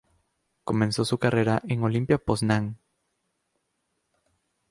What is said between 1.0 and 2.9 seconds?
su carrera en Olimpia Poznań.